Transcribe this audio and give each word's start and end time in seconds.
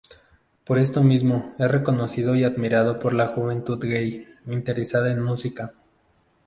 Por 0.65 0.79
esto 0.79 1.03
mismo, 1.03 1.53
es 1.59 1.69
reconocido 1.71 2.35
y 2.35 2.43
admirado 2.43 2.97
por 2.97 3.13
la 3.13 3.27
juventud 3.27 3.77
gay, 3.79 4.25
interesada 4.47 5.11
en 5.11 5.21
música. 5.21 5.75